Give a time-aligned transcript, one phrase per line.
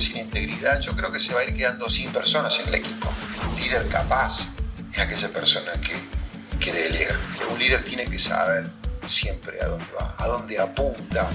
[0.00, 3.08] sin integridad, yo creo que se va a ir quedando sin personas en el equipo.
[3.50, 4.48] Un líder capaz
[4.92, 7.16] es aquella persona que, que delega.
[7.50, 8.70] Un líder tiene que saber
[9.06, 11.28] siempre a dónde va, a dónde apunta.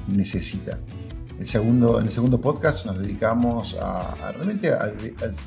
[0.07, 0.79] necesita?
[1.39, 4.91] El segundo, en el segundo podcast nos dedicamos a, realmente a,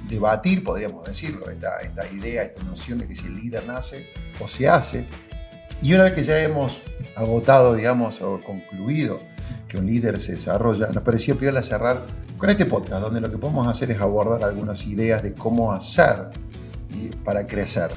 [0.08, 4.06] debatir, podríamos decirlo, esta, esta idea, esta noción de que si el líder nace
[4.40, 5.06] o se hace.
[5.82, 6.82] Y una vez que ya hemos
[7.16, 9.18] agotado, digamos, o concluido
[9.66, 12.06] que un líder se desarrolla, nos pareció piola cerrar
[12.38, 16.28] con este podcast, donde lo que podemos hacer es abordar algunas ideas de cómo hacer
[17.24, 17.90] para crecer.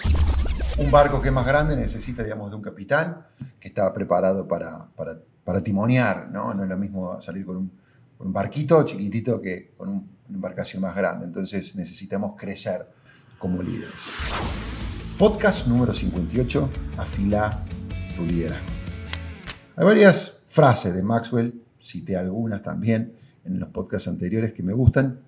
[0.79, 3.27] Un barco que es más grande necesita, digamos, de un capitán
[3.59, 6.55] que está preparado para, para, para timonear, ¿no?
[6.55, 7.82] No es lo mismo salir con un,
[8.23, 11.25] un barquito chiquitito que con una embarcación más grande.
[11.25, 12.87] Entonces necesitamos crecer
[13.37, 13.95] como líderes.
[15.17, 17.65] Podcast número 58, afila
[18.15, 18.65] tu liderazgo.
[19.75, 25.19] Hay varias frases de Maxwell, cité algunas también en los podcasts anteriores que me gustan,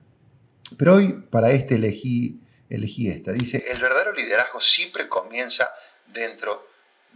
[0.77, 3.31] pero hoy para este elegí elegí esta.
[3.31, 5.67] Dice, el verdadero liderazgo siempre comienza
[6.11, 6.67] dentro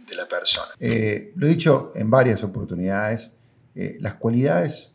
[0.06, 0.72] de la persona.
[0.78, 3.32] Eh, lo he dicho en varias oportunidades,
[3.74, 4.94] eh, las cualidades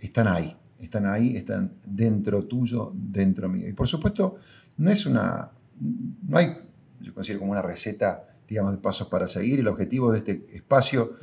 [0.00, 3.68] están ahí, están ahí, están dentro tuyo, dentro mío.
[3.68, 4.36] Y por supuesto,
[4.78, 5.50] no es una,
[6.28, 6.56] no hay,
[7.00, 9.60] yo considero como una receta, digamos, de pasos para seguir.
[9.60, 11.16] El objetivo de este espacio,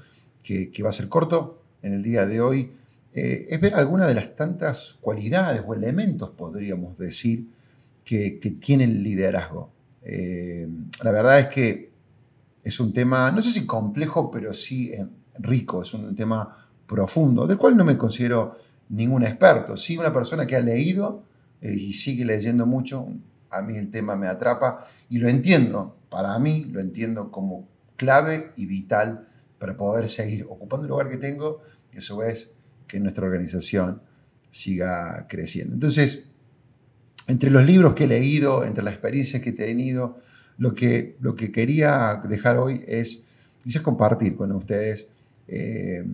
[0.44, 2.72] que, va a ser corto en el día de hoy,
[3.13, 7.47] eh, es ver algunas de las tantas cualidades o elementos, podríamos decir,
[8.06, 9.72] que, tienen liderazgo.
[10.03, 10.68] Eh,
[11.03, 11.91] la verdad es que
[12.63, 15.06] es un tema, no sé si complejo, pero sí eh,
[15.40, 18.57] rico, es un tema profundo, del cual no me considero
[18.90, 21.24] ningún experto, sí una persona que ha leído
[21.62, 23.08] eh, y sigue leyendo mucho,
[23.50, 28.52] a mí el tema me atrapa y lo entiendo, para mí lo entiendo como clave
[28.56, 29.28] y vital
[29.59, 31.62] para poder seguir ocupando el lugar que tengo
[31.94, 32.52] y eso es
[32.88, 34.02] que nuestra organización
[34.52, 35.74] siga creciendo.
[35.74, 36.30] Entonces,
[37.28, 40.20] entre los libros que he leído, entre las experiencias que he tenido,
[40.58, 43.24] lo que, lo que quería dejar hoy es
[43.64, 45.09] quizás compartir con ustedes
[45.47, 46.06] eh,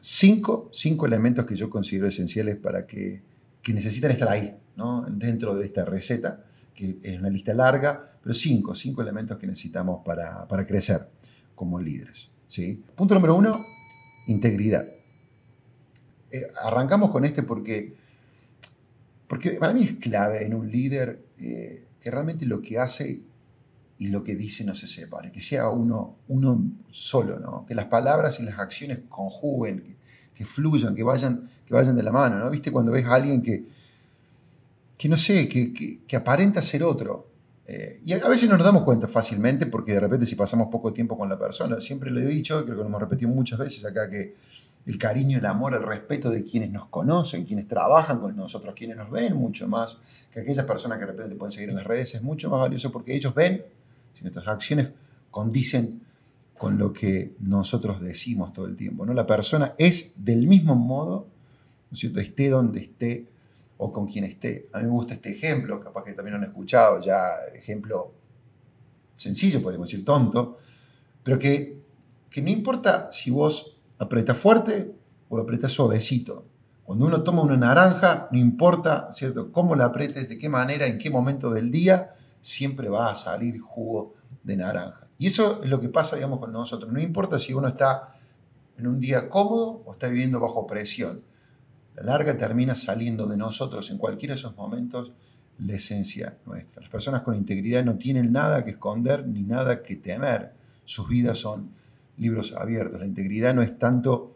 [0.00, 0.70] cinco,
[1.06, 3.22] elementos que yo considero esenciales para que,
[3.68, 5.06] necesitan estar ahí, ¿no?
[5.08, 10.04] dentro de esta receta, que es una lista larga, pero cinco, cinco elementos que necesitamos
[10.04, 11.08] para, crecer
[11.54, 12.30] como líderes.
[12.48, 12.82] ¿sí?
[12.96, 13.56] Punto número uno,
[14.26, 14.88] integridad.
[16.32, 17.94] Eh, arrancamos con este porque
[19.30, 23.20] porque para mí es clave en un líder eh, que realmente lo que hace
[24.00, 26.58] y lo que dice no se separe, que sea uno, uno
[26.90, 27.66] solo, ¿no?
[27.66, 29.94] que las palabras y las acciones conjuguen,
[30.34, 32.38] que, fluyan, que vayan, que vayan de la mano.
[32.38, 32.48] ¿no?
[32.48, 33.62] ¿Viste cuando ves a alguien que,
[34.96, 37.28] que no sé, que, que, aparenta ser otro?
[37.66, 40.94] Eh, y a veces no nos damos cuenta fácilmente porque de repente si pasamos poco
[40.94, 43.84] tiempo con la persona, siempre lo he dicho, creo que lo hemos repetido muchas veces
[43.84, 44.34] acá, que
[44.86, 48.96] el cariño, el amor, el respeto de quienes nos conocen, quienes trabajan con nosotros, quienes
[48.96, 49.98] nos ven mucho más
[50.32, 52.90] que aquellas personas que de repente pueden seguir en las redes, es mucho más valioso
[52.90, 53.62] porque ellos ven
[54.20, 54.90] si nuestras acciones
[55.30, 56.02] condicen
[56.58, 59.06] con lo que nosotros decimos todo el tiempo.
[59.06, 59.14] ¿no?
[59.14, 61.26] La persona es del mismo modo,
[61.90, 62.20] ¿no es cierto?
[62.20, 63.26] esté donde esté
[63.78, 64.68] o con quien esté.
[64.74, 68.12] A mí me gusta este ejemplo, capaz que también lo han escuchado, ya ejemplo
[69.16, 70.58] sencillo, podemos decir tonto,
[71.22, 71.80] pero que,
[72.28, 74.92] que no importa si vos aprieta fuerte
[75.30, 76.44] o lo aprieta suavecito.
[76.84, 79.50] Cuando uno toma una naranja, no importa ¿cierto?
[79.50, 83.60] cómo la apretes, de qué manera, en qué momento del día, siempre va a salir
[83.60, 85.06] jugo de naranja.
[85.18, 86.90] Y eso es lo que pasa, digamos, con nosotros.
[86.90, 88.14] No importa si uno está
[88.78, 91.22] en un día cómodo o está viviendo bajo presión.
[91.96, 95.12] La larga termina saliendo de nosotros en cualquiera de esos momentos
[95.58, 96.80] la esencia nuestra.
[96.80, 100.52] Las personas con integridad no tienen nada que esconder ni nada que temer.
[100.84, 101.70] Sus vidas son
[102.16, 103.00] libros abiertos.
[103.00, 104.34] La integridad no es tanto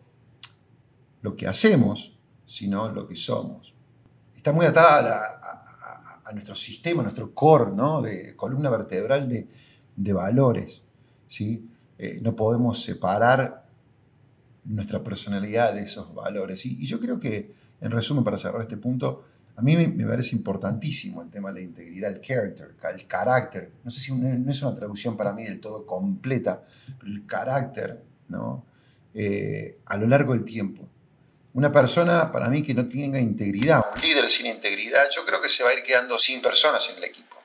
[1.22, 3.72] lo que hacemos, sino lo que somos.
[4.36, 5.63] Está muy atada a,
[6.32, 8.00] nuestro sistema, a nuestro core, ¿no?
[8.00, 10.82] de columna vertebral de, valores.
[11.28, 11.68] ¿sí?
[11.98, 13.64] Eh, no podemos separar
[14.64, 16.64] nuestra personalidad de esos valores.
[16.66, 19.24] Y, yo creo que, en resumen, para cerrar este punto,
[19.56, 23.70] A mí me, parece importantísimo el tema de la integridad, el character, el carácter.
[23.84, 26.64] No sé si no es una traducción para mí del todo completa,
[26.98, 28.64] pero el carácter, ¿no?
[29.14, 30.88] Eh, a lo largo del tiempo.
[31.54, 33.84] Una persona, para mí, que no tenga integridad.
[33.94, 36.98] Un líder sin integridad, yo creo que se va a ir quedando sin personas en
[36.98, 37.36] el equipo.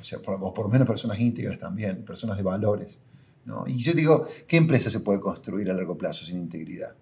[0.00, 2.98] O sea, por, por lo menos personas íntegras también, personas de valores.
[3.44, 3.64] ¿no?
[3.66, 6.94] Y yo digo, ¿qué empresa se puede construir a largo plazo sin integridad?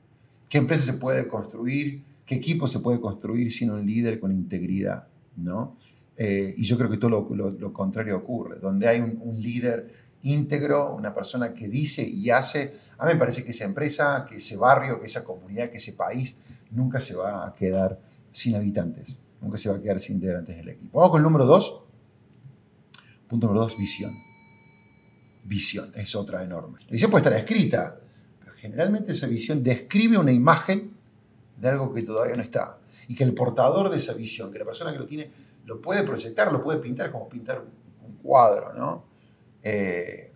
[0.48, 2.02] ¿Qué empresa se puede construir?
[2.24, 5.08] ¿Qué equipo se puede construir sin un líder con integridad?
[5.36, 5.76] ¿no?
[6.16, 8.58] Eh, y yo creo que todo lo, contrario ocurre.
[8.60, 12.76] Donde hay un, un líder íntegro, una persona que dice y hace.
[12.98, 15.92] A mí me parece que esa empresa, que ese barrio, que esa comunidad, que ese
[15.92, 16.36] país
[16.70, 18.00] nunca se va a quedar
[18.32, 20.98] sin habitantes, nunca se va a quedar sin integrantes del equipo.
[20.98, 21.82] Vamos con el número dos.
[23.28, 24.12] Punto número dos, visión.
[25.44, 26.80] Visión, es otra enorme.
[26.86, 28.00] La visión puede estar escrita,
[28.40, 30.92] pero generalmente esa visión describe una imagen
[31.56, 32.78] de algo que todavía no está.
[33.08, 35.30] Y que el portador de esa visión, que la persona que lo tiene,
[35.64, 37.64] lo puede proyectar, lo puede pintar como pintar
[38.04, 39.15] un cuadro, ¿no?
[39.68, 40.32] Eh,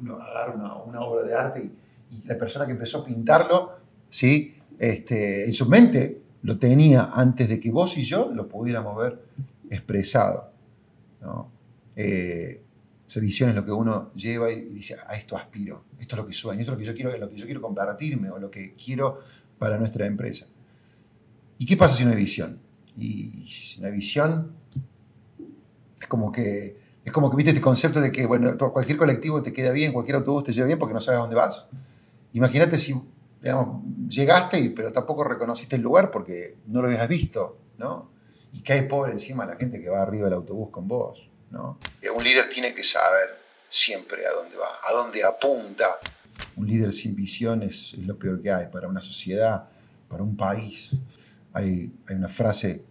[0.00, 0.54] uno agarra
[0.86, 1.70] una, obra de arte
[2.10, 3.72] y, la persona que empezó a pintarlo,
[4.08, 4.56] ¿sí?
[4.78, 9.20] Este, en su mente lo tenía antes de que vos y yo lo pudiéramos ver
[9.68, 10.50] expresado.
[11.96, 12.62] Eh,
[13.06, 16.26] esa visión es lo que uno lleva y dice, a esto aspiro, esto es lo
[16.26, 18.50] que sueño, esto es lo que yo quiero, lo que yo quiero compartirme o lo
[18.50, 19.20] que quiero
[19.58, 20.46] para nuestra empresa.
[21.58, 22.60] ¿Y qué pasa si no hay visión?
[22.96, 24.52] Y si no hay visión,
[26.00, 29.52] es como que es como que viste este concepto de que, bueno, cualquier colectivo te
[29.52, 31.66] queda bien, cualquier autobús te lleva bien porque no sabes dónde vas.
[32.32, 32.94] Imagínate si,
[33.42, 38.10] digamos, llegaste, pero tampoco reconociste el lugar porque no lo habías visto, ¿no?
[38.52, 41.78] Y cae pobre encima la gente que va arriba del autobús con vos, ¿no?
[42.14, 45.98] Un líder tiene que saber siempre a dónde va, a dónde apunta.
[46.56, 49.68] Un líder sin visión es, lo peor que hay para una sociedad,
[50.08, 50.90] para un país.
[51.52, 52.84] Hay, hay una frase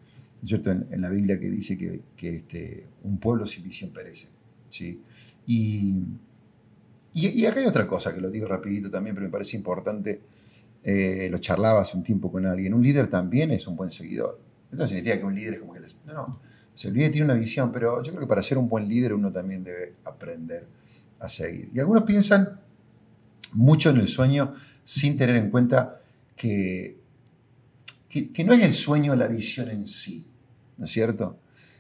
[0.45, 0.71] ¿cierto?
[0.71, 2.01] En, la Biblia que dice que,
[2.35, 4.27] este, un pueblo sin visión perece.
[4.69, 5.01] ¿sí?
[5.47, 5.95] Y,
[7.13, 10.21] y, acá hay otra cosa que lo digo rapidito también, pero me parece importante.
[10.83, 12.73] Eh, lo charlaba hace un tiempo con alguien.
[12.73, 14.39] Un líder también es un buen seguidor.
[14.71, 15.79] Esto significa que un líder es como que...
[15.79, 16.21] Les, no, no.
[16.75, 19.13] O el líder tiene una visión, pero yo creo que para ser un buen líder
[19.13, 20.65] uno también debe aprender
[21.19, 21.69] a seguir.
[21.73, 22.59] Y algunos piensan
[23.53, 26.01] mucho en el sueño sin tener en cuenta
[26.35, 26.97] que,
[28.09, 30.25] que, que no es el sueño la visión en sí,
[30.77, 31.37] ¿no es cierto?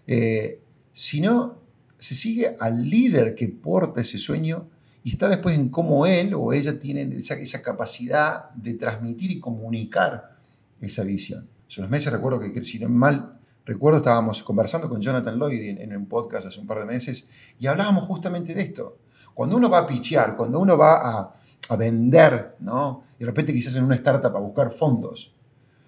[0.07, 0.61] Eh,
[0.91, 1.63] sino
[1.97, 4.67] se sigue al líder que porta ese sueño
[5.03, 10.37] y está después en cómo él o ella tienen esa, capacidad de transmitir y comunicar
[10.79, 11.47] esa visión.
[11.67, 15.95] Hace unos meses recuerdo que, si no mal recuerdo, estábamos conversando con Jonathan Lloyd en,
[15.95, 17.27] un podcast hace un par de meses
[17.59, 18.97] y hablábamos justamente de esto.
[19.33, 21.35] Cuando uno va a pichear, cuando uno va a,
[21.69, 23.03] a vender, ¿no?
[23.17, 25.33] Y de repente quizás en una startup a buscar fondos,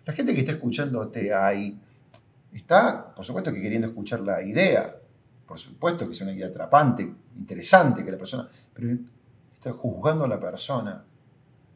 [0.05, 1.77] la gente que está escuchándote ahí
[2.57, 4.95] está, por supuesto, que queriendo escuchar la idea,
[5.45, 8.97] por supuesto que es una idea atrapante, interesante, que la persona, pero
[9.53, 11.03] está juzgando a la persona,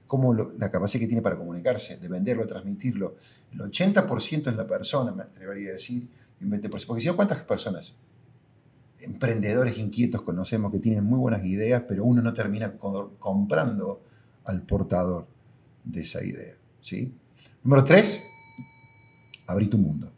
[0.08, 3.16] como la capacidad que tiene para comunicarse, de venderlo, de transmitirlo.
[3.52, 6.10] El 80% es la persona, me atrevería a decir,
[6.88, 7.96] porque si no, ¿cuántas personas?
[9.00, 12.74] Emprendedores inquietos conocemos que tienen muy buenas ideas, pero uno no termina
[13.20, 14.02] comprando
[14.46, 15.28] al portador
[15.84, 16.56] de esa idea.
[16.82, 17.14] ¿sí?
[17.64, 18.24] Número tres,
[19.46, 20.12] abrí tu mundo.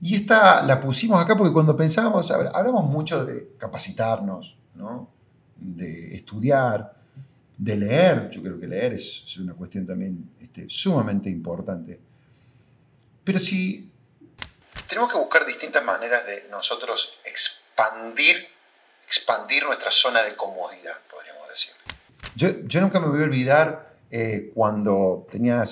[0.00, 5.10] Y esta la pusimos acá porque cuando pensábamos, hablamos mucho de capacitarnos, ¿no?
[5.56, 6.94] de estudiar,
[7.56, 8.30] de leer.
[8.30, 11.98] Yo creo que leer es, una cuestión también este, sumamente importante.
[13.24, 13.90] Pero si...
[14.88, 18.36] Tenemos que buscar distintas maneras de nosotros expandir,
[19.06, 21.72] expandir nuestra zona de comodidad, podríamos decir.
[22.36, 25.64] Yo, yo nunca me voy a olvidar eh, cuando tenía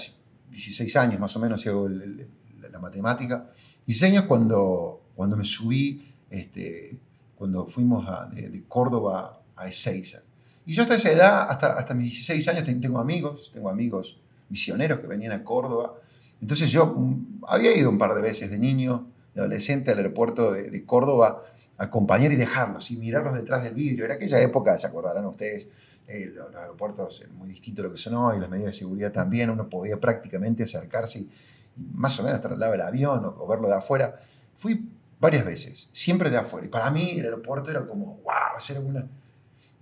[0.50, 3.50] 16 años más o menos, hago la matemática,
[3.86, 6.98] Diseños cuando, cuando me subí, este,
[7.36, 10.20] cuando fuimos de, Córdoba a Ezeiza.
[10.66, 15.00] Y yo hasta esa edad, hasta, hasta mis 16 años, tengo amigos, tengo amigos misioneros
[15.00, 15.94] que venían a Córdoba.
[16.40, 20.52] Entonces yo mm, había ido un par de veces de niño, de adolescente, al aeropuerto
[20.52, 21.42] de, Córdoba
[21.76, 24.04] a acompañar y dejarlos y mirarlos detrás del vidrio.
[24.04, 25.68] Era aquella época, se acordarán ustedes,
[26.06, 29.12] eh, los, aeropuertos eran muy distintos a lo que son hoy, las medidas de seguridad
[29.12, 31.30] también, uno podía prácticamente acercarse y
[31.76, 34.14] más o menos lado del avión o, verlo de afuera.
[34.56, 34.88] Fui
[35.18, 36.66] varias veces, siempre de afuera.
[36.66, 39.06] Y para mí el aeropuerto era como, wow, hacer alguna...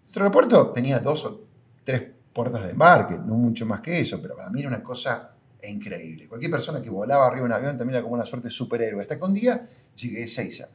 [0.02, 1.44] Nuestro aeropuerto tenía dos o
[1.84, 5.32] tres puertas de embarque, no mucho más que eso, pero para mí era una cosa
[5.62, 6.28] increíble.
[6.28, 9.02] Cualquier persona que volaba arriba de un avión también era como una suerte de superhéroe.
[9.02, 10.68] Hasta que un día llegué a Ezeiza.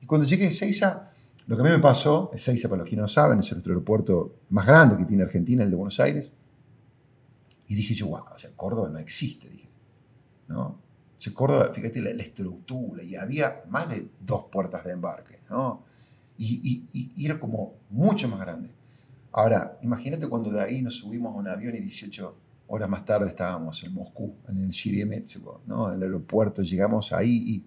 [0.00, 1.10] Y cuando llegué a Ezeiza,
[1.46, 4.36] lo que a mí me pasó, Ezeiza, para los que no saben, es nuestro aeropuerto
[4.50, 6.30] más grande que tiene Argentina, el de Buenos Aires.
[7.68, 9.48] Y dije yo, wow, o sea, Córdoba no existe.
[9.48, 9.63] Dije,
[10.48, 10.84] ¿no?
[11.32, 15.84] Córdoba, fíjate la, estructura, y había más de dos puertas de embarque, ¿no?
[16.36, 18.70] Y, y, era como mucho más grande.
[19.32, 22.36] Ahora, imagínate cuando de ahí nos subimos a un avión y 18
[22.66, 25.88] horas más tarde estábamos en Moscú, en el Sheremetyevo, ¿no?
[25.88, 27.64] En el aeropuerto, llegamos ahí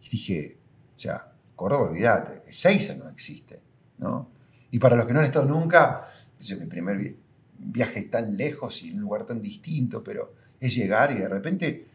[0.00, 0.58] y, dije,
[0.94, 3.60] o sea, Córdoba, olvídate, Seiza no existe,
[3.98, 4.30] ¿no?
[4.70, 6.08] Y para los que no han estado nunca,
[6.38, 7.16] es mi primer
[7.58, 11.86] viaje tan lejos y en un lugar tan distinto, pero es llegar y de repente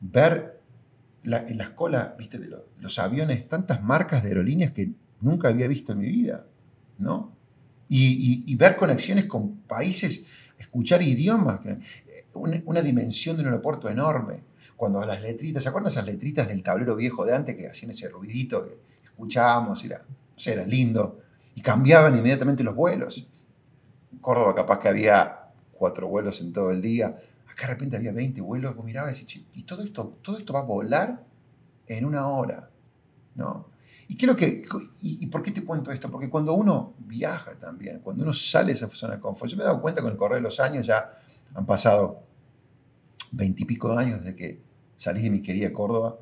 [0.00, 0.60] ver
[1.24, 2.48] en las colas, viste, de
[2.80, 6.44] los, aviones, tantas marcas de aerolíneas que nunca había visto en mi vida,
[6.98, 7.32] ¿no?
[7.88, 10.24] Y, ver conexiones con países,
[10.58, 11.60] escuchar idiomas,
[12.34, 14.40] una, dimensión de un aeropuerto enorme.
[14.76, 18.08] Cuando las letritas, ¿se acuerdan esas letritas del tablero viejo de antes que hacían ese
[18.08, 19.84] ruidito que escuchábamos?
[19.84, 20.02] Era,
[20.44, 21.20] era lindo.
[21.54, 23.28] Y cambiaban inmediatamente los vuelos.
[24.10, 25.40] En Córdoba capaz que había
[25.72, 27.16] cuatro vuelos en todo el día
[27.52, 30.54] Acá de repente había 20 vuelos, vos mirabas y decís, y todo esto, todo esto
[30.54, 31.22] va a volar
[31.86, 32.70] en una hora,
[33.34, 33.70] ¿no?
[34.08, 34.64] Y creo que,
[35.00, 36.10] y, por qué te cuento esto?
[36.10, 39.62] Porque cuando uno viaja también, cuando uno sale de esa zona de confort, yo me
[39.62, 41.18] he dado cuenta con el correr de los años, ya
[41.54, 42.22] han pasado
[43.32, 44.60] veintipico años desde que
[44.96, 46.18] salí de mi querida Córdoba,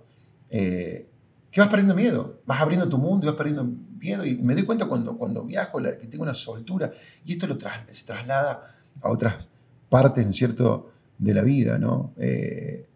[0.51, 1.09] eh,
[1.51, 4.25] que vas perdiendo miedo, vas abriendo tu mundo y vas perdiendo miedo.
[4.25, 6.93] Y me doy cuenta cuando, cuando viajo que tengo una soltura
[7.25, 7.59] y esto lo
[7.91, 9.47] se traslada a otras
[9.89, 12.15] partes, ¿no es cierto?, de la vida, ¿no?
[12.17, 12.87] Eh,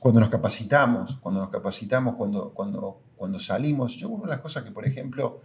[0.00, 3.96] cuando nos capacitamos, cuando nos capacitamos, cuando, cuando, cuando salimos.
[3.96, 5.40] Yo una de las cosas que, por ejemplo,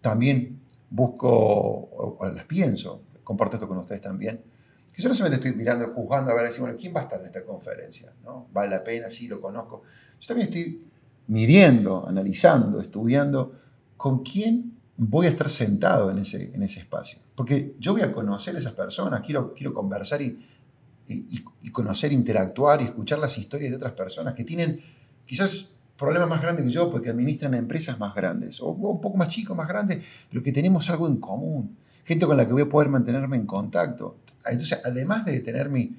[0.00, 0.60] también
[0.90, 4.42] busco, o, las pienso, comparto esto con ustedes también,
[4.94, 7.20] que yo no solamente estoy mirando, juzgando a ver, decir, bueno, ¿quién va a estar
[7.20, 8.12] en esta conferencia?
[8.22, 8.46] ¿no?
[8.52, 9.10] ¿Vale la pena?
[9.10, 9.82] Sí, lo conozco.
[10.20, 10.86] Yo también estoy
[11.26, 13.58] midiendo, analizando, estudiando
[13.96, 17.18] con quién voy a estar sentado en ese, en ese espacio.
[17.34, 20.53] Porque yo voy a conocer a esas personas, quiero, quiero conversar y
[21.06, 24.80] y, conocer, interactuar y escuchar las historias de otras personas que tienen
[25.26, 29.28] quizás problemas más grandes que yo porque administran empresas más grandes o, un poco más
[29.28, 31.76] chicos, más grandes, pero que tenemos algo en común.
[32.04, 34.18] Gente con la que voy a poder mantenerme en contacto.
[34.46, 35.96] Entonces, además de tener mi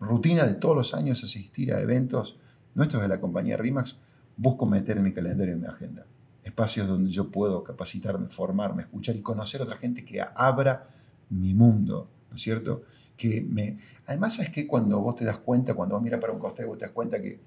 [0.00, 2.36] rutina de todos los años asistir a eventos
[2.74, 3.96] nuestros de la compañía RIMAX,
[4.36, 6.06] busco meter en mi calendario, en mi agenda,
[6.44, 10.88] espacios donde yo puedo capacitarme, formarme, escuchar y conocer a otra gente que abra
[11.30, 12.84] mi mundo, ¿no es cierto?
[13.18, 13.78] Que me...
[14.06, 16.78] Además es que cuando vos te das cuenta, cuando vos miras para un costado, vos
[16.78, 17.38] te das cuenta que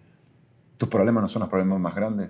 [0.78, 2.30] tus problemas no son los problemas más grandes,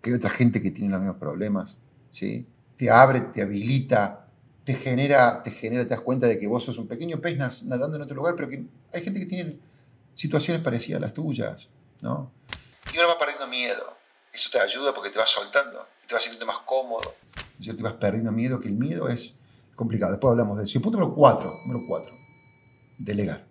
[0.00, 1.76] que hay otra gente que tiene los mismos problemas,
[2.10, 2.46] ¿sí?
[2.76, 4.28] Te abre, te habilita,
[4.64, 7.96] te genera, te genera, te das cuenta de que vos sos un pequeño pez nadando
[7.96, 9.58] en otro lugar, pero que hay gente que tiene
[10.14, 11.68] situaciones parecidas a las tuyas,
[12.00, 12.30] ¿no?
[12.94, 13.96] Y ahora vas perdiendo miedo.
[14.32, 17.14] Eso te ayuda porque te vas soltando te vas sintiendo más cómodo.
[17.58, 19.34] Yo te vas perdiendo miedo, que el miedo es
[19.74, 20.12] complicado.
[20.12, 20.80] Después hablamos de eso.
[20.80, 22.25] Punto número cuatro, número cuatro
[22.98, 23.46] delegar.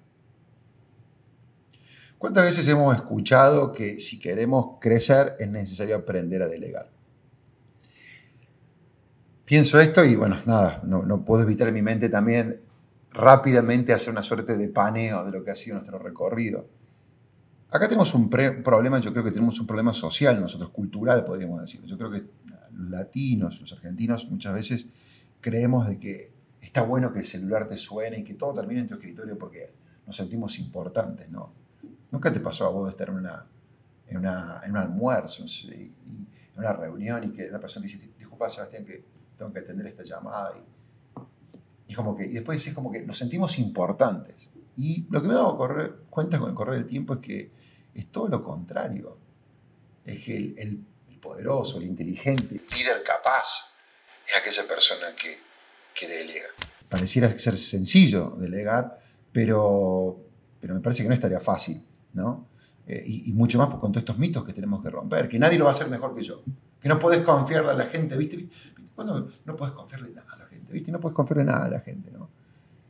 [2.17, 6.89] ¿Cuántas veces hemos escuchado que si queremos crecer es necesario aprender a delegar?
[9.45, 12.61] Pienso esto y bueno, nada, no, puedo evitar en mi mente también
[13.11, 16.67] rápidamente hacer una suerte de paneo de lo que ha sido nuestro recorrido.
[17.69, 21.83] Acá tenemos un problema, yo creo que tenemos un problema social, nosotros cultural, podríamos decir.
[21.83, 22.23] Yo creo que
[22.73, 24.87] los latinos, los argentinos, muchas veces
[25.41, 26.34] creemos de que
[26.65, 29.71] está bueno que el celular te suene y que todo termine en tu escritorio porque
[30.05, 31.53] nos sentimos importantes, ¿no?
[32.11, 33.45] Nunca te pasó a vos de estar en, una,
[34.07, 35.93] en, una, en un almuerzo, en
[36.55, 39.05] una reunión y que la persona dice, disculpa Sebastián que
[39.37, 40.53] tengo que atender esta llamada
[41.87, 44.49] y, como que, y después es como que nos sentimos importantes.
[44.75, 45.57] Y lo que me he dado
[46.09, 47.51] cuenta con el correr del tiempo es que
[47.93, 49.17] es todo lo contrario.
[50.03, 53.71] Es que el, el poderoso, el inteligente, el líder capaz,
[54.27, 55.37] es aquella persona que
[55.95, 56.49] que delega.
[56.89, 58.99] Pareciera ser sencillo delegar,
[59.31, 60.19] pero,
[60.59, 61.83] pero me parece que no estaría fácil,
[62.13, 62.47] ¿no?
[62.87, 65.65] Eh, y, mucho más con todos estos mitos que tenemos que romper, que nadie lo
[65.65, 66.43] va a hacer mejor que yo,
[66.79, 68.47] que no podés confiarle a la gente, ¿viste?
[68.93, 70.91] Cuando no podés confiarle nada a la gente, ¿viste?
[70.91, 72.29] No podés confiarle nada a la gente, ¿no?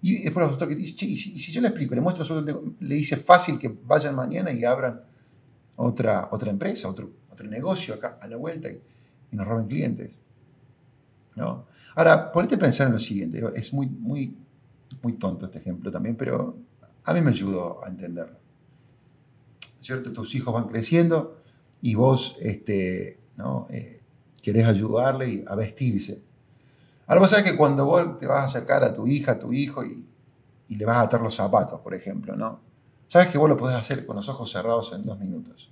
[0.02, 3.16] Y después otro que dice, che, y si, yo le explico, le muestro, le dice
[3.16, 5.02] fácil que vayan mañana y abran
[5.78, 8.82] otra, otra empresa, otro, otro negocio acá a la vuelta y,
[9.32, 10.12] y nos roben clientes,
[11.36, 11.66] ¿no?
[11.96, 13.42] Ahora, ponete a pensar en lo siguiente.
[13.56, 14.38] Es muy, muy,
[15.02, 16.58] muy tonto este ejemplo también, pero
[17.06, 18.38] a mí me ayudó a entenderlo.
[19.82, 20.12] ¿Cierto?
[20.12, 21.38] Tus hijos van creciendo
[21.82, 23.68] y vos este, ¿no?
[23.70, 24.02] Eh,
[24.42, 26.22] querés ayudarle a vestirse.
[27.08, 29.54] Ahora vos sabés que cuando vos te vas a acercar a tu hija, a tu
[29.54, 30.06] hijo y,
[30.68, 32.60] y le vas a atar los zapatos, por ejemplo, ¿no?
[33.08, 35.72] Sabes que vos lo podés hacer con los ojos cerrados en dos minutos.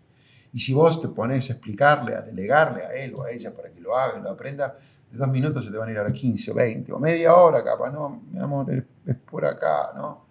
[0.53, 3.71] Y si vos te pones a explicarle, a delegarle a él o a ella para
[3.71, 4.77] que lo haga y lo aprenda,
[5.17, 7.91] dos minutos se te van a ir a 15 o 20 o media hora capaz,
[7.91, 10.25] no, mi amor, es, por acá, ¿no?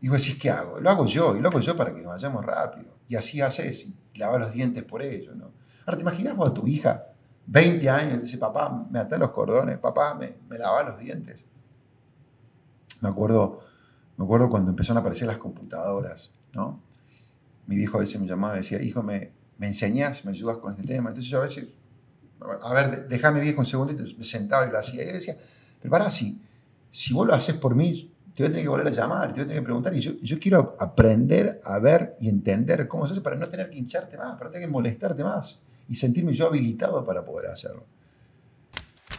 [0.00, 0.80] Y vos ¿qué hago?
[0.80, 2.96] Lo hago yo, y lo hago yo para que nos vayamos rápido.
[3.08, 5.34] y así haces y lavas los dientes por ello.
[5.34, 5.52] ¿no?
[5.84, 7.06] Ahora, ¿te imaginas vos a tu hija,
[7.46, 11.44] 20 años, dice, papá, me ata los cordones, papá, me, me lava los dientes?
[13.02, 13.60] Me acuerdo,
[14.16, 16.82] me acuerdo cuando empezaron a aparecer las computadoras, ¿no?
[17.66, 20.72] Mi viejo a veces me llamaba y decía, hijo, ¿me, me enseñás, me ayudas con
[20.72, 21.10] este tema?
[21.10, 21.68] Entonces yo a veces,
[22.62, 25.04] a ver, déjame viejo un segundito, me sentaba y lo hacía.
[25.04, 25.36] Y él decía,
[25.80, 26.40] pero pará, si,
[26.90, 29.34] si vos lo haces por mí, te voy a tener que volver a llamar, te
[29.34, 29.94] voy a tener que preguntar.
[29.94, 33.70] Y yo, yo quiero aprender a ver y entender cómo se hace para no tener
[33.70, 37.50] que hincharte más, para no tener que molestarte más y sentirme yo habilitado para poder
[37.50, 37.84] hacerlo.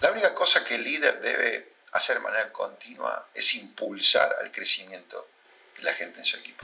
[0.01, 5.27] La única cosa que el líder debe hacer de manera continua es impulsar al crecimiento
[5.77, 6.63] de la gente en su equipo.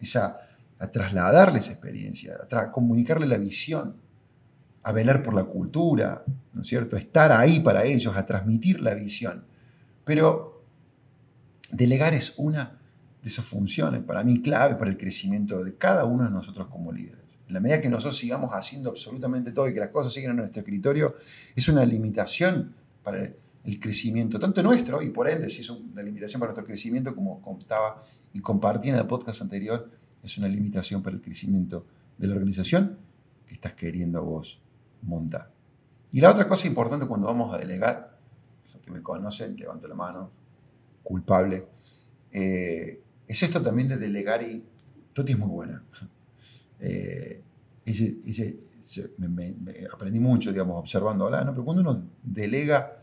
[0.00, 4.00] Esa, a trasladarles esa experiencia, a comunicarle la visión,
[4.88, 6.96] a velar por la cultura, ¿no es cierto?
[6.96, 9.44] Estar ahí para ellos, a transmitir la visión.
[10.04, 10.64] Pero
[11.70, 12.78] delegar es una
[13.22, 16.92] de esas funciones, para mí, clave para el crecimiento de cada uno de nosotros como
[16.92, 17.24] líderes.
[17.46, 20.36] En la medida que nosotros sigamos haciendo absolutamente todo y que las cosas siguen en
[20.38, 21.16] nuestro escritorio,
[21.54, 23.36] es una limitación para el
[23.68, 27.42] el crecimiento, tanto nuestro, y por ende, si es una limitación para nuestro crecimiento, como
[27.42, 28.02] contaba
[28.32, 29.90] y compartí en el podcast anterior,
[30.22, 32.98] es una limitación para el crecimiento de la organización
[33.46, 34.62] que estás queriendo vos
[35.02, 35.50] montar.
[36.12, 38.18] Y la otra cosa importante cuando vamos a delegar,
[38.72, 40.30] los que me conocen, levanto la mano,
[41.02, 41.66] culpable,
[42.32, 44.64] eh, es esto también de delegar y
[45.12, 45.82] Toti es muy buena.
[46.80, 47.42] Eh,
[49.18, 49.56] me,
[49.92, 51.50] aprendí mucho, digamos, observando, ¿no?
[51.50, 52.98] pero cuando uno delega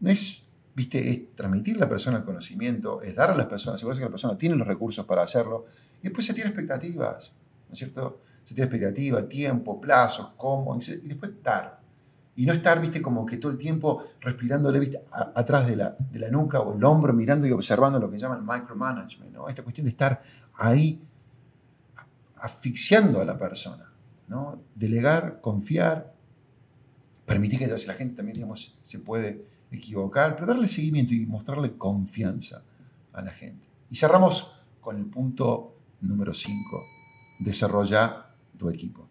[0.00, 3.76] no es, viste, es transmitir a la persona el conocimiento, es dar a las personas,
[3.76, 5.66] asegurarse que la persona tiene los recursos para hacerlo,
[6.00, 7.32] y después se tiene expectativas,
[7.68, 8.22] ¿no es cierto?
[8.48, 11.82] Se tiene expectativas, tiempo, plazos, cómo, y, después dar.
[12.34, 16.18] Y no estar, viste, como que todo el tiempo respirándole, viste, atrás de la, de
[16.18, 19.50] la nuca o el hombro, mirando y observando lo que llaman micromanagement, ¿no?
[19.50, 20.22] Esta cuestión de estar
[20.54, 21.04] ahí
[22.36, 23.92] asfixiando a la persona,
[24.28, 24.62] ¿no?
[24.74, 26.14] Delegar, confiar,
[27.26, 32.62] permitir que la gente también, digamos, se puede equivocar, pero darle seguimiento y mostrarle confianza
[33.12, 33.66] a la gente.
[33.90, 36.56] Y cerramos con el punto número 5,
[37.40, 38.27] desarrollar
[38.58, 39.08] tu equipo.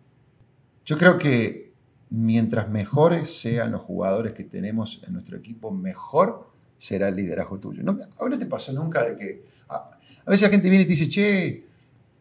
[0.86, 1.74] Yo creo que
[2.10, 7.84] mientras mejores sean los jugadores que tenemos en nuestro equipo, mejor será el liderazgo tuyo.
[7.84, 11.10] No, ahora te pasó nunca de que a, veces la gente viene y te dice,
[11.10, 11.66] che,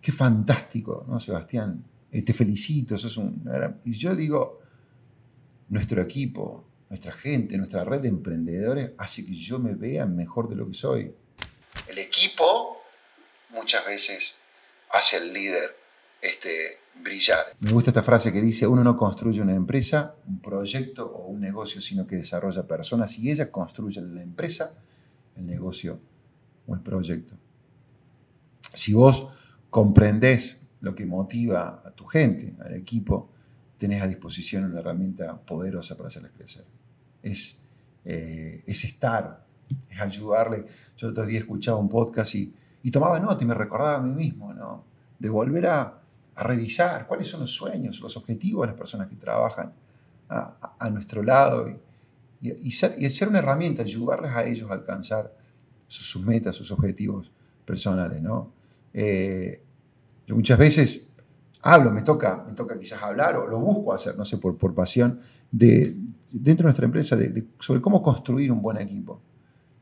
[0.00, 1.84] qué fantástico, ¿no, Sebastián?
[2.10, 3.44] Eh, te felicito, eso es un...
[3.84, 4.60] Y yo digo,
[5.68, 10.56] nuestro equipo, nuestra gente, nuestra red de emprendedores hace que yo me vea mejor de
[10.56, 11.14] lo que soy.
[11.86, 12.78] El equipo
[13.50, 14.34] muchas veces
[14.90, 15.76] hace al líder
[16.20, 17.44] este, brillar.
[17.60, 21.40] Me gusta esta frase que dice, uno no construye una empresa, un proyecto o un
[21.40, 24.74] negocio, sino que desarrolla personas y ella construye la empresa,
[25.36, 26.00] el negocio
[26.66, 27.34] o el proyecto.
[28.72, 29.28] Si vos
[29.70, 33.30] comprendés lo que motiva a tu gente, al equipo,
[33.78, 36.64] tenés a disposición una herramienta poderosa para hacerles crecer.
[37.22, 37.58] Es,
[38.04, 39.44] eh, es estar,
[39.90, 40.64] es ayudarle.
[40.96, 44.14] Yo otro día escuchaba un podcast y, y, tomaba nota y me recordaba a mí
[44.14, 44.84] mismo, ¿no?
[45.18, 46.00] De volver a,
[46.36, 49.72] a revisar cuáles son los sueños, los objetivos de las personas que trabajan
[50.28, 51.78] a, nuestro lado y,
[52.50, 55.34] y, ser, y, ser, una herramienta, ayudarles a ellos a alcanzar
[55.86, 57.32] sus, metas, sus objetivos
[57.64, 58.52] personales, ¿no?
[58.92, 59.62] Eh,
[60.26, 61.06] yo muchas veces
[61.62, 64.74] hablo, me toca, me toca quizás hablar o lo busco hacer, no sé, por, por
[64.74, 65.20] pasión,
[65.50, 65.96] de,
[66.30, 67.16] dentro de nuestra empresa
[67.58, 69.22] sobre cómo construir un buen equipo.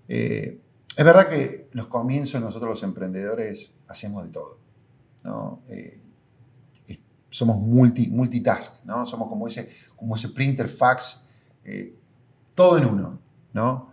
[0.09, 0.61] Eh,
[0.97, 4.59] es verdad que los comienzos nosotros los emprendedores hacemos de todo.
[5.25, 5.63] ¿no?
[5.69, 6.04] Eh,
[7.35, 9.05] somos multi, multitask, ¿no?
[9.07, 11.25] somos como ese, como ese printer fax,
[11.65, 11.97] eh,
[12.55, 13.19] todo en uno.
[13.53, 13.93] ¿no?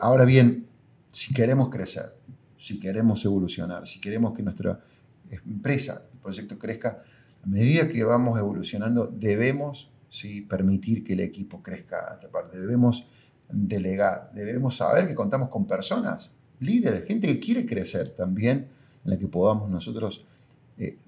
[0.00, 0.66] ahora bien,
[1.10, 2.14] si queremos crecer,
[2.58, 4.80] si queremos evolucionar, si queremos que nuestra
[5.30, 7.02] empresa, el proyecto crezca,
[7.42, 10.42] a medida que vamos evolucionando, debemos ¿sí?
[10.42, 12.56] permitir que el equipo crezca a.
[12.56, 13.06] Debemos
[13.48, 18.68] delegar, debemos saber que contamos con personas, líderes, gente que quiere crecer también,
[19.04, 20.24] en la que podamos nosotros
[20.78, 20.98] eh,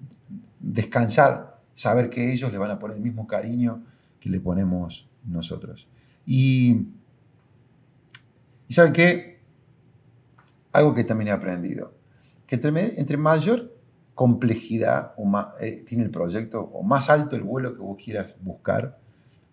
[0.67, 3.83] descansar, saber que ellos le van a poner el mismo cariño
[4.19, 5.87] que le ponemos nosotros.
[6.25, 6.87] Y,
[8.69, 9.39] ¿saben qué?
[10.73, 11.93] Algo que también he aprendido,
[12.45, 13.73] que entre, mayor
[14.13, 15.13] complejidad
[15.59, 18.99] eh, tiene el proyecto, o más alto el vuelo que vos quieras buscar,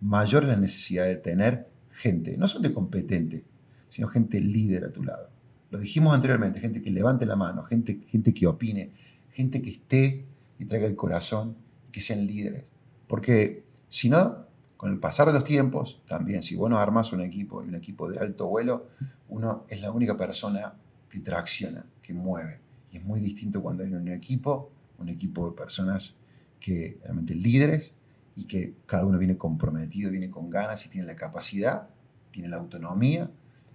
[0.01, 3.45] mayor la necesidad de tener gente, no solo de competente,
[3.89, 5.31] sino gente líder a tu lado.
[5.71, 8.91] Lo dijimos anteriormente, gente que levante la mano, gente, gente que opine,
[9.31, 10.25] gente que esté
[10.67, 11.57] traiga el corazón,
[11.91, 12.65] que sean líderes.
[13.07, 14.47] Porque si no,
[14.77, 17.75] con el pasar de los tiempos, también si vos no armas un equipo y un
[17.75, 18.89] equipo de alto vuelo,
[19.29, 20.75] uno es la única persona
[21.09, 22.61] que tracciona, que mueve.
[22.91, 26.15] Y es muy distinto cuando hay un equipo, un equipo de personas
[26.61, 27.95] que realmente líderes
[28.37, 31.89] y que cada uno viene comprometido, viene con ganas y tiene la capacidad,
[32.31, 33.31] tiene la autonomía.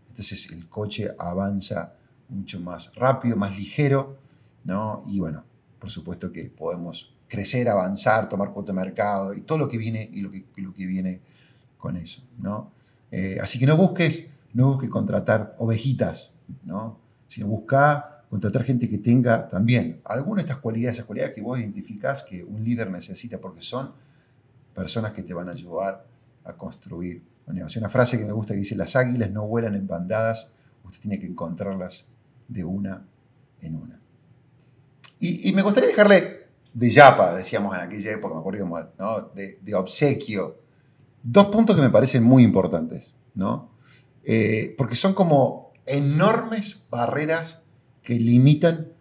[0.10, 1.95] Entonces el coche avanza
[2.28, 4.17] mucho más rápido, más ligero,
[4.63, 5.04] ¿no?
[5.08, 5.45] Y bueno,
[5.80, 10.10] por supuesto que podemos crecer, avanzar, tomar cuota de mercado y todo lo que viene
[10.12, 11.22] y lo que, lo que viene
[11.78, 12.72] con eso, ¿no?
[13.12, 17.00] Eh, así que no busques, no busques contratar ovejitas, ¿no?
[17.28, 21.60] Sino busca contratar gente que tenga también algunas de estas cualidades, esas cualidades que vos
[21.60, 23.94] identificás que un líder necesita porque son
[24.76, 26.06] personas que te van a ayudar
[26.44, 27.80] a construir un negocio.
[27.80, 30.52] Una frase que me gusta que dice, las águilas no vuelan en bandadas,
[30.84, 32.08] usted tiene que encontrarlas
[32.48, 33.04] de una
[33.62, 34.00] en una.
[35.19, 38.91] Y, me gustaría dejarle de yapa, decíamos en aquella época, me acuerdo mal,
[39.36, 40.62] de, obsequio,
[41.21, 43.71] dos puntos que me parecen muy importantes, ¿no?
[44.23, 47.62] Eh, porque son como enormes barreras
[48.01, 48.93] que limitan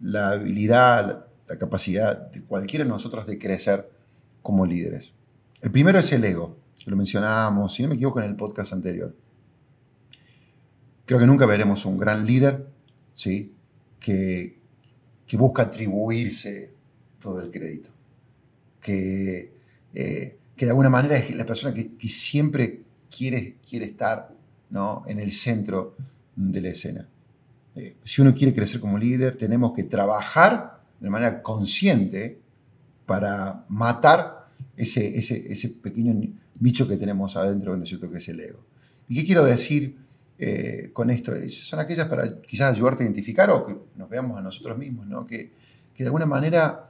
[0.00, 3.90] la habilidad, la capacidad de cualquiera de nosotros de crecer
[4.40, 5.12] como líderes.
[5.60, 9.14] El primero es el ego, lo mencionábamos, si no me equivoco, en el podcast anterior.
[11.04, 12.66] Creo que nunca veremos un gran líder
[13.12, 13.54] ¿sí?
[13.98, 14.59] que,
[15.30, 16.72] que busca atribuirse
[17.22, 17.90] todo el crédito,
[18.80, 19.52] que,
[19.94, 22.82] eh, que de alguna manera es la persona que, siempre
[23.16, 24.34] quiere, quiere estar
[24.70, 25.04] ¿no?
[25.06, 25.94] en el centro
[26.34, 27.08] de la escena.
[27.76, 32.40] Eh, si uno quiere crecer como líder, tenemos que trabajar de manera consciente
[33.06, 36.12] para matar ese, ese, pequeño
[36.56, 38.64] bicho que tenemos adentro, que es el ego.
[39.08, 39.96] ¿Y qué quiero decir
[40.42, 41.32] eh, con esto?
[41.50, 45.26] Son aquellas para quizás ayudarte a identificar o que nos veamos a nosotros mismos, ¿no?
[45.26, 45.52] Que,
[45.98, 46.88] de alguna manera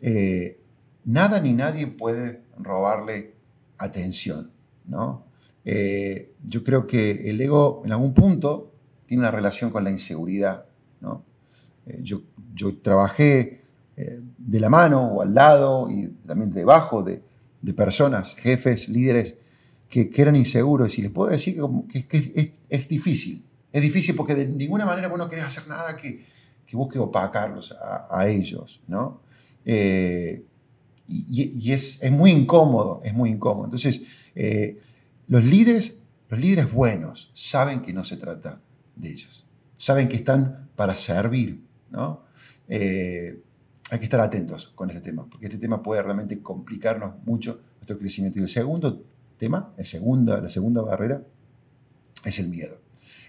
[0.00, 0.58] eh,
[1.04, 3.34] nada ni nadie puede robarle
[3.78, 4.50] atención,
[4.86, 5.26] ¿no?
[5.64, 8.72] Eh, yo creo que el ego en algún punto
[9.06, 10.64] tiene una relación con la inseguridad,
[11.00, 11.22] ¿no?
[12.02, 13.62] yo, yo trabajé
[13.94, 17.22] de la mano o al lado y también debajo de,
[17.74, 19.36] personas, jefes, líderes
[19.88, 20.98] que, eran inseguros.
[20.98, 23.44] Y les puedo decir que, es, difícil.
[23.72, 26.26] Es difícil porque de ninguna manera vos no querés hacer nada que,
[26.72, 29.22] busque opacarlos a, ellos, ¿no?
[29.64, 30.44] Eh,
[31.08, 33.64] y, es, muy incómodo, es muy incómodo.
[33.64, 34.02] Entonces,
[34.34, 34.78] eh,
[35.28, 35.96] los líderes,
[36.28, 38.60] los líderes buenos saben que no se trata
[38.96, 39.46] de ellos.
[39.78, 42.26] Saben que están para servir, ¿no?
[43.90, 47.98] hay que estar atentos con este tema, porque este tema puede realmente complicarnos mucho nuestro
[47.98, 48.38] crecimiento.
[48.38, 49.02] Y el segundo
[49.38, 51.22] tema, el segunda, la segunda barrera,
[52.24, 52.78] es el miedo.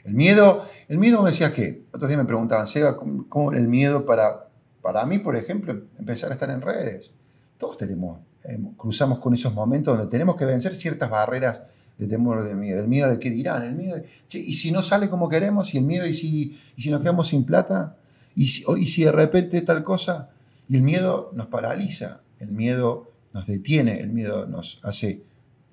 [0.03, 4.05] El miedo, el miedo me decía que, otros días me preguntaban, Seba, ¿cómo, el miedo
[4.05, 4.49] para,
[4.81, 7.11] para mí, por ejemplo, empezar a estar en redes?
[7.57, 11.63] Todos tenemos, eh, cruzamos con esos momentos donde tenemos que vencer ciertas barreras
[11.97, 12.79] de temor de miedo.
[12.79, 14.07] El miedo de qué dirán, el miedo de,
[14.39, 17.27] y si no sale como queremos, y el miedo, y si, y si nos quedamos
[17.27, 17.97] sin plata,
[18.35, 20.29] y si, y si de repente tal cosa,
[20.69, 25.23] y el miedo nos paraliza, el miedo nos detiene, el miedo nos hace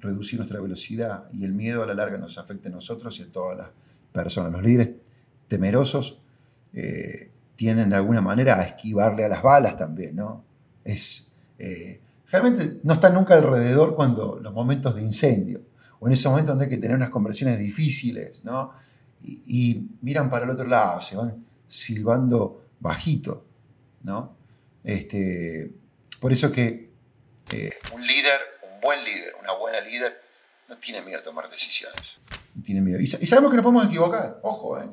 [0.07, 3.33] reducir nuestra velocidad y el miedo a la larga nos afecta a nosotros y a
[3.33, 3.69] todas las
[4.12, 4.53] personas.
[4.53, 4.90] Los líderes
[5.49, 6.21] temerosos
[6.73, 10.45] eh, tienden de alguna manera a esquivarle a las balas también, ¿no?
[10.85, 15.62] Es, eh, realmente no están nunca alrededor cuando los momentos de incendio
[15.99, 18.73] o en esos momentos donde hay que tener unas conversaciones difíciles, ¿no?
[19.23, 23.45] Y, miran para el otro lado, se van silbando bajito,
[24.03, 24.37] ¿no?
[24.85, 25.73] Este,
[26.21, 26.90] por eso que
[27.53, 28.40] eh, un líder,
[28.75, 29.35] un buen líder,
[29.77, 30.21] buena líder,
[30.69, 32.19] no tiene miedo a tomar decisiones.
[32.55, 33.01] No tiene miedo.
[33.01, 34.91] Y, sabemos que nos podemos equivocar, ojo, ¿eh?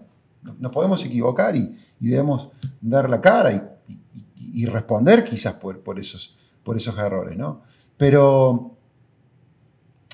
[0.60, 2.50] nos, podemos equivocar y, debemos
[2.82, 7.64] dar la cara y, responder quizás por, por, esos, por esos errores, ¿no?
[7.98, 8.78] Pero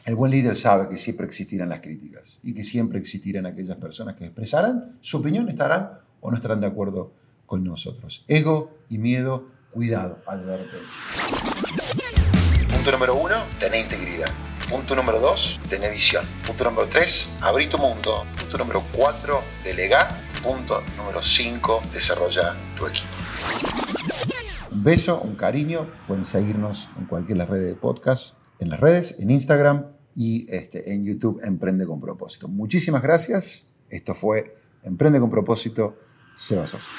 [0.05, 4.15] el buen líder sabe que siempre existirán las críticas y que siempre existirán aquellas personas
[4.15, 7.13] que expresarán su opinión, estarán o no estarán de acuerdo
[7.45, 8.23] con nosotros.
[8.27, 10.81] Ego y miedo Cuidado, advertencia.
[12.73, 14.29] Punto número uno, tener integridad.
[14.69, 16.23] Punto número dos, tener visión.
[16.45, 18.23] Punto número tres, abrir tu mundo.
[18.39, 20.07] Punto número cuatro, delegar.
[20.43, 23.07] Punto número cinco, desarrollar tu equipo.
[24.71, 25.91] Un beso, un cariño.
[26.07, 31.03] Pueden seguirnos en cualquier red de podcast, en las redes, en Instagram y este, en
[31.03, 32.47] YouTube Emprende con Propósito.
[32.47, 33.71] Muchísimas gracias.
[33.89, 35.97] Esto fue Emprende con Propósito,
[36.35, 36.91] Seba Sosa.